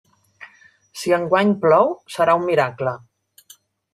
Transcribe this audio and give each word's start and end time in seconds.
Si 1.01 1.13
enguany 1.17 1.51
plou, 1.65 1.93
serà 2.15 2.37
un 2.39 2.47
miracle. 2.47 2.95